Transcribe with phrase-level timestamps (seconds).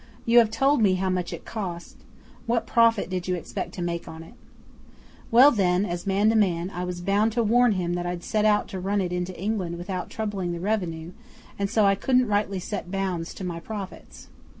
[0.25, 1.95] You have told me how much it cost.
[2.47, 4.33] What profit did you expect to make on it?"
[5.29, 8.43] 'Well, then, as man to man, I was bound to warn him that I'd set
[8.43, 11.11] out to run it into England without troubling the Revenue,
[11.59, 14.27] and so I couldn't rightly set bounds to my profits.